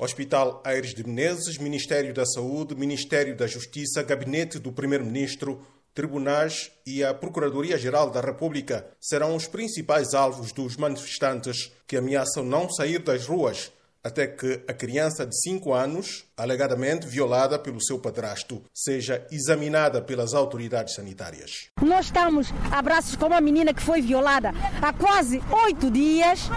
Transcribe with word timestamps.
Hospital 0.00 0.62
Aires 0.64 0.94
de 0.94 1.04
Menezes, 1.04 1.58
Ministério 1.58 2.14
da 2.14 2.24
Saúde, 2.24 2.74
Ministério 2.74 3.36
da 3.36 3.46
Justiça, 3.46 4.02
Gabinete 4.02 4.58
do 4.58 4.70
Primeiro-Ministro, 4.70 5.60
tribunais 5.92 6.70
e 6.86 7.02
a 7.02 7.12
Procuradoria-Geral 7.12 8.10
da 8.10 8.20
República 8.20 8.86
serão 9.00 9.34
os 9.34 9.48
principais 9.48 10.14
alvos 10.14 10.52
dos 10.52 10.76
manifestantes 10.76 11.72
que 11.86 11.96
ameaçam 11.96 12.44
não 12.44 12.70
sair 12.70 13.00
das 13.00 13.26
ruas 13.26 13.72
até 14.02 14.26
que 14.26 14.62
a 14.68 14.72
criança 14.72 15.26
de 15.26 15.38
5 15.40 15.72
anos, 15.72 16.24
alegadamente 16.36 17.06
violada 17.06 17.58
pelo 17.58 17.80
seu 17.80 17.98
padrasto, 17.98 18.62
seja 18.74 19.26
examinada 19.30 20.00
pelas 20.00 20.34
autoridades 20.34 20.94
sanitárias. 20.94 21.68
Nós 21.82 22.06
estamos 22.06 22.52
a 22.70 22.80
braços 22.80 23.16
com 23.16 23.26
uma 23.26 23.40
menina 23.40 23.74
que 23.74 23.82
foi 23.82 24.00
violada 24.00 24.52
há 24.80 24.92
quase 24.92 25.42
oito 25.64 25.90
dias 25.90 26.48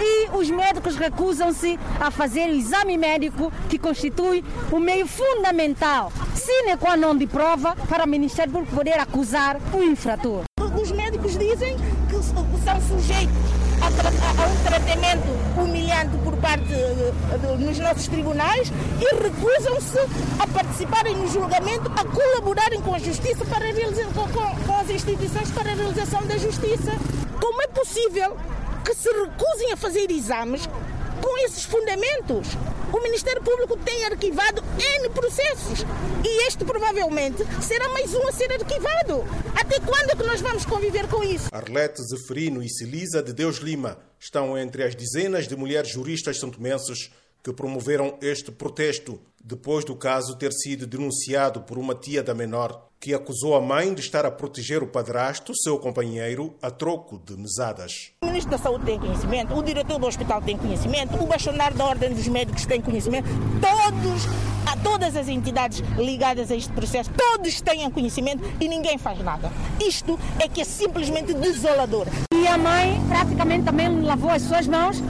e 0.00 0.28
os 0.36 0.50
médicos 0.50 0.96
recusam-se 0.96 1.78
a 2.00 2.10
fazer 2.10 2.48
o 2.48 2.54
exame 2.54 2.96
médico 2.96 3.52
que 3.68 3.78
constitui 3.78 4.44
o 4.72 4.78
meio 4.78 5.06
fundamental, 5.06 6.12
sine 6.34 6.76
qua 6.76 6.96
non 6.96 7.16
de 7.16 7.26
prova, 7.26 7.76
para 7.88 8.04
o 8.04 8.08
Ministério 8.08 8.52
Público 8.52 8.74
poder 8.74 8.98
acusar 8.98 9.60
o 9.72 9.82
infrator. 9.82 10.44
Os 10.80 10.90
médicos 10.92 11.38
dizem 11.38 11.76
que 12.08 12.22
são 12.22 12.80
sujeitos 12.80 13.34
a, 13.80 13.86
a, 13.86 14.46
um 14.46 14.64
tratamento 14.64 15.15
de, 16.58 17.64
nos 17.64 17.78
nossos 17.78 18.08
tribunais 18.08 18.72
e 19.00 19.22
recusam-se 19.22 19.98
a 20.38 20.46
participarem 20.46 21.16
no 21.16 21.28
julgamento, 21.28 21.90
a 21.96 22.04
colaborarem 22.04 22.80
com 22.80 22.94
a 22.94 22.98
justiça 22.98 23.44
para 23.44 23.66
realizar, 23.66 24.06
com, 24.14 24.28
com 24.66 24.76
as 24.76 24.90
instituições 24.90 25.50
para 25.50 25.70
a 25.70 25.74
realização 25.74 26.26
da 26.26 26.36
justiça. 26.36 26.92
Como 27.40 27.62
é 27.62 27.66
possível 27.68 28.36
que 28.84 28.94
se 28.94 29.08
recusem 29.08 29.72
a 29.72 29.76
fazer 29.76 30.10
exames 30.10 30.68
com 31.20 31.38
esses 31.44 31.64
fundamentos? 31.64 32.48
O 32.92 33.00
Ministério 33.02 33.42
Público 33.42 33.76
tem 33.78 34.04
arquivado 34.04 34.62
N 34.98 35.10
processos 35.10 35.80
e 36.24 36.46
este 36.46 36.64
provavelmente 36.64 37.44
será 37.60 37.88
mais 37.88 38.14
um 38.14 38.26
a 38.28 38.32
ser 38.32 38.52
arquivado. 38.52 39.24
Até 39.54 39.80
quando 39.80 40.10
é 40.10 40.16
que 40.16 40.22
nós 40.22 40.40
vamos 40.40 40.64
conviver 40.64 41.08
com 41.08 41.22
isso? 41.22 41.48
Arlete 41.52 42.02
Zeferino 42.02 42.62
e 42.62 42.68
Celisa 42.68 43.22
de 43.22 43.32
Deus 43.32 43.58
Lima 43.58 43.98
estão 44.18 44.56
entre 44.56 44.82
as 44.82 44.94
dezenas 44.94 45.46
de 45.46 45.56
mulheres 45.56 45.90
juristas 45.90 46.38
santomenses 46.38 47.10
que 47.46 47.52
promoveram 47.52 48.18
este 48.20 48.50
protesto 48.50 49.20
depois 49.40 49.84
do 49.84 49.94
caso 49.94 50.34
ter 50.34 50.52
sido 50.52 50.84
denunciado 50.84 51.60
por 51.60 51.78
uma 51.78 51.94
tia 51.94 52.20
da 52.20 52.34
menor 52.34 52.88
que 52.98 53.14
acusou 53.14 53.54
a 53.54 53.60
mãe 53.60 53.94
de 53.94 54.00
estar 54.00 54.26
a 54.26 54.32
proteger 54.32 54.82
o 54.82 54.88
padrasto, 54.88 55.52
seu 55.54 55.78
companheiro, 55.78 56.56
a 56.60 56.72
troco 56.72 57.22
de 57.24 57.36
mesadas. 57.36 58.10
O 58.20 58.26
Ministro 58.26 58.50
da 58.50 58.58
Saúde 58.58 58.84
tem 58.84 58.98
conhecimento, 58.98 59.54
o 59.54 59.62
diretor 59.62 59.96
do 60.00 60.06
hospital 60.08 60.42
tem 60.42 60.56
conhecimento, 60.56 61.22
o 61.22 61.26
bastonário 61.26 61.76
da 61.76 61.84
Ordem 61.84 62.12
dos 62.12 62.26
Médicos 62.26 62.66
tem 62.66 62.80
conhecimento, 62.80 63.28
todos, 63.60 64.24
a 64.66 64.76
todas 64.78 65.14
as 65.14 65.28
entidades 65.28 65.84
ligadas 65.96 66.50
a 66.50 66.56
este 66.56 66.72
processo, 66.72 67.10
todos 67.16 67.60
têm 67.60 67.88
conhecimento 67.92 68.42
e 68.60 68.66
ninguém 68.66 68.98
faz 68.98 69.20
nada. 69.20 69.52
Isto 69.80 70.18
é 70.40 70.48
que 70.48 70.62
é 70.62 70.64
simplesmente 70.64 71.32
desolador. 71.32 72.08
E 72.34 72.48
a 72.48 72.58
mãe 72.58 73.00
praticamente 73.08 73.66
também 73.66 74.02
lavou 74.02 74.30
as 74.30 74.42
suas 74.42 74.66
mãos 74.66 75.00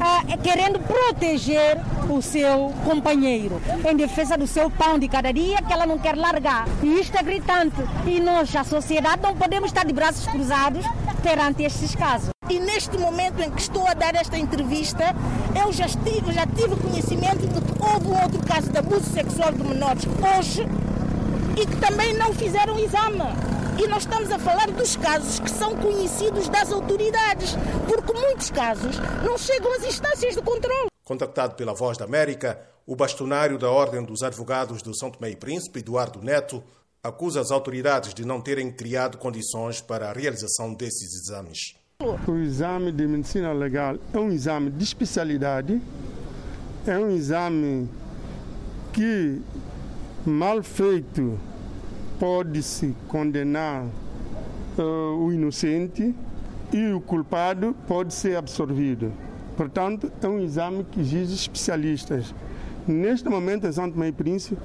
ah, 0.00 0.22
querendo 0.42 0.78
proteger 0.80 1.78
o 2.08 2.20
seu 2.20 2.72
companheiro, 2.84 3.60
em 3.88 3.96
defesa 3.96 4.36
do 4.36 4.46
seu 4.46 4.70
pão 4.70 4.98
de 4.98 5.08
cada 5.08 5.32
dia 5.32 5.62
que 5.62 5.72
ela 5.72 5.86
não 5.86 5.98
quer 5.98 6.16
largar. 6.16 6.66
E 6.82 7.00
isto 7.00 7.16
é 7.16 7.22
gritante. 7.22 7.76
E 8.06 8.20
nós, 8.20 8.54
a 8.54 8.64
sociedade, 8.64 9.22
não 9.22 9.34
podemos 9.34 9.70
estar 9.70 9.84
de 9.84 9.92
braços 9.92 10.26
cruzados 10.26 10.84
perante 11.22 11.62
estes 11.62 11.94
casos. 11.94 12.30
E 12.50 12.58
neste 12.58 12.98
momento 12.98 13.40
em 13.40 13.50
que 13.50 13.60
estou 13.60 13.86
a 13.86 13.94
dar 13.94 14.14
esta 14.14 14.36
entrevista, 14.36 15.14
eu 15.58 15.72
já 15.72 15.86
tive, 15.88 16.32
já 16.32 16.46
tive 16.46 16.76
conhecimento 16.76 17.46
de 17.46 17.60
que 17.60 17.82
houve 17.82 18.08
um 18.08 18.22
outro 18.22 18.40
caso 18.44 18.70
de 18.70 18.78
abuso 18.78 19.08
sexual 19.10 19.52
de 19.52 19.62
menores 19.62 20.04
hoje 20.36 20.66
e 21.56 21.66
que 21.66 21.76
também 21.76 22.14
não 22.14 22.32
fizeram 22.32 22.78
exame. 22.78 23.51
E 23.78 23.86
nós 23.86 24.02
estamos 24.02 24.30
a 24.30 24.38
falar 24.38 24.70
dos 24.70 24.96
casos 24.96 25.40
que 25.40 25.50
são 25.50 25.74
conhecidos 25.76 26.48
das 26.48 26.70
autoridades, 26.70 27.54
porque 27.88 28.12
muitos 28.12 28.50
casos 28.50 28.96
não 29.24 29.38
chegam 29.38 29.72
às 29.72 29.84
instâncias 29.84 30.34
de 30.34 30.42
controle. 30.42 30.88
Contactado 31.04 31.54
pela 31.54 31.72
Voz 31.72 31.96
da 31.96 32.04
América, 32.04 32.60
o 32.86 32.94
bastonário 32.94 33.58
da 33.58 33.70
Ordem 33.70 34.04
dos 34.04 34.22
Advogados 34.22 34.82
do 34.82 34.94
São 34.94 35.10
Tomé 35.10 35.30
e 35.30 35.36
Príncipe, 35.36 35.80
Eduardo 35.80 36.22
Neto, 36.22 36.62
acusa 37.02 37.40
as 37.40 37.50
autoridades 37.50 38.12
de 38.14 38.24
não 38.24 38.40
terem 38.40 38.70
criado 38.70 39.18
condições 39.18 39.80
para 39.80 40.10
a 40.10 40.12
realização 40.12 40.74
desses 40.74 41.14
exames. 41.14 41.74
O 42.26 42.36
exame 42.36 42.92
de 42.92 43.06
medicina 43.06 43.52
legal 43.52 43.96
é 44.12 44.18
um 44.18 44.30
exame 44.30 44.70
de 44.70 44.84
especialidade, 44.84 45.80
é 46.86 46.98
um 46.98 47.10
exame 47.10 47.88
que, 48.92 49.40
mal 50.26 50.62
feito, 50.62 51.38
pode-se 52.22 52.94
condenar 53.08 53.84
uh, 54.78 54.82
o 55.18 55.32
inocente 55.32 56.14
e 56.72 56.92
o 56.92 57.00
culpado 57.00 57.74
pode 57.88 58.14
ser 58.14 58.36
absorvido. 58.36 59.12
Portanto, 59.56 60.08
é 60.22 60.28
um 60.28 60.38
exame 60.38 60.84
que 60.84 61.00
exige 61.00 61.34
especialistas. 61.34 62.32
Neste 62.86 63.28
momento, 63.28 63.66
em 63.66 63.72
Santo 63.72 63.98
Meio 63.98 64.12
Príncipe, 64.12 64.56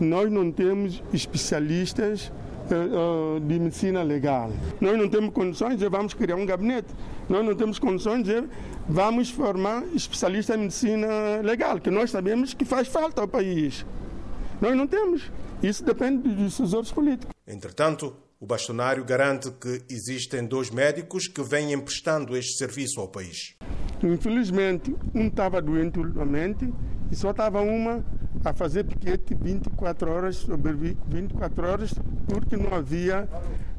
nós 0.00 0.28
não 0.28 0.50
temos 0.50 1.00
especialistas 1.12 2.32
uh, 2.68 3.36
uh, 3.36 3.40
de 3.40 3.60
medicina 3.60 4.02
legal. 4.02 4.50
Nós 4.80 4.98
não 4.98 5.08
temos 5.08 5.32
condições 5.32 5.78
de 5.78 5.88
vamos 5.88 6.14
criar 6.14 6.34
um 6.34 6.44
gabinete. 6.44 6.92
Nós 7.28 7.46
não 7.46 7.54
temos 7.54 7.78
condições 7.78 8.24
de 8.24 8.42
vamos 8.88 9.30
formar 9.30 9.84
especialistas 9.94 10.56
em 10.56 10.62
medicina 10.62 11.06
legal, 11.44 11.78
que 11.78 11.92
nós 11.92 12.10
sabemos 12.10 12.54
que 12.54 12.64
faz 12.64 12.88
falta 12.88 13.20
ao 13.20 13.28
país. 13.28 13.86
Nós 14.64 14.74
não 14.74 14.86
temos. 14.86 15.30
Isso 15.62 15.84
depende 15.84 16.26
dos 16.26 16.36
decisores 16.58 16.90
políticos. 16.90 17.34
Entretanto, 17.46 18.16
o 18.40 18.46
bastonário 18.46 19.04
garante 19.04 19.50
que 19.50 19.82
existem 19.90 20.46
dois 20.46 20.70
médicos 20.70 21.28
que 21.28 21.42
vêm 21.42 21.74
emprestando 21.74 22.34
este 22.34 22.56
serviço 22.56 22.98
ao 22.98 23.06
país. 23.06 23.56
Infelizmente, 24.02 24.96
um 25.14 25.26
estava 25.26 25.60
doente 25.60 25.98
ultimamente 25.98 26.72
e 27.12 27.14
só 27.14 27.32
estava 27.32 27.60
uma 27.60 28.02
a 28.42 28.54
fazer 28.54 28.84
piquete 28.84 29.34
24 29.34 30.10
horas 30.10 30.36
sobre 30.36 30.72
24 31.08 31.66
horas 31.66 31.92
porque 32.26 32.56
não 32.56 32.72
havia, 32.74 33.28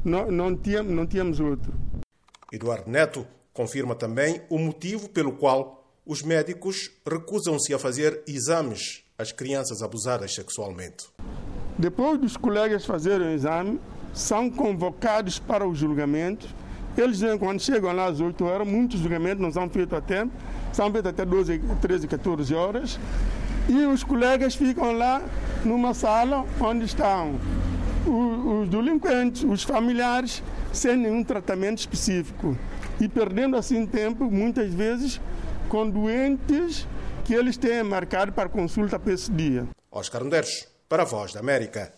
não, 0.04 0.30
não, 0.30 0.56
tínhamos, 0.56 0.92
não 0.92 1.04
tínhamos 1.04 1.40
outro. 1.40 1.72
Eduardo 2.52 2.88
Neto 2.88 3.26
confirma 3.52 3.96
também 3.96 4.40
o 4.48 4.56
motivo 4.56 5.08
pelo 5.08 5.32
qual 5.32 5.84
os 6.06 6.22
médicos 6.22 6.92
recusam-se 7.04 7.74
a 7.74 7.78
fazer 7.78 8.22
exames 8.28 9.04
às 9.18 9.32
crianças 9.32 9.82
abusadas 9.82 10.34
sexualmente. 10.34 11.06
Depois 11.78 12.18
dos 12.18 12.36
colegas 12.36 12.84
fazerem 12.84 13.28
o 13.28 13.30
exame, 13.30 13.80
são 14.12 14.50
convocados 14.50 15.38
para 15.38 15.66
o 15.66 15.74
julgamento. 15.74 16.46
Eles, 16.96 17.20
quando 17.38 17.60
chegam 17.60 17.92
lá 17.92 18.06
às 18.06 18.20
8 18.20 18.44
horas, 18.44 18.66
muitos 18.66 19.00
julgamentos 19.00 19.42
não 19.42 19.52
são 19.52 19.68
feitos 19.68 19.96
a 19.96 20.00
tempo, 20.00 20.32
são 20.72 20.90
feitos 20.90 21.10
até 21.10 21.24
12, 21.24 21.58
13, 21.80 22.08
14 22.08 22.54
horas. 22.54 22.98
E 23.68 23.84
os 23.86 24.02
colegas 24.04 24.54
ficam 24.54 24.92
lá 24.92 25.22
numa 25.64 25.92
sala 25.92 26.46
onde 26.60 26.84
estão 26.84 27.38
os 28.06 28.68
delinquentes, 28.68 29.42
os 29.42 29.62
familiares, 29.64 30.42
sem 30.72 30.96
nenhum 30.96 31.24
tratamento 31.24 31.78
específico. 31.78 32.56
E 33.00 33.08
perdendo 33.08 33.56
assim 33.56 33.84
tempo, 33.84 34.30
muitas 34.30 34.72
vezes, 34.72 35.20
com 35.68 35.90
doentes 35.90 36.86
que 37.26 37.34
eles 37.34 37.56
têm 37.56 37.82
marcado 37.82 38.32
para 38.32 38.48
consulta 38.48 39.00
para 39.00 39.12
esse 39.12 39.32
dia. 39.32 39.66
Oscar 39.90 40.22
Unders 40.22 40.68
para 40.88 41.02
a 41.02 41.06
Voz 41.06 41.32
da 41.32 41.40
América. 41.40 41.92